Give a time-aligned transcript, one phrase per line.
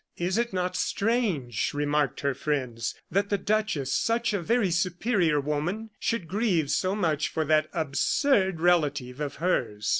[0.17, 5.91] "Is it not strange," remarked her friends, "that the duchess such a very superior woman
[5.99, 9.87] should grieve so much for that absurd relative of hers?"